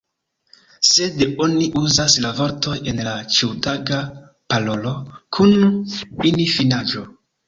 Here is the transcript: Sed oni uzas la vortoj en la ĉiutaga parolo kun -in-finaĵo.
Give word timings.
Sed 0.91 1.19
oni 1.47 1.65
uzas 1.81 2.15
la 2.23 2.31
vortoj 2.39 2.73
en 2.91 3.01
la 3.07 3.13
ĉiutaga 3.35 3.99
parolo 4.55 4.95
kun 5.39 5.53
-in-finaĵo. 5.59 7.05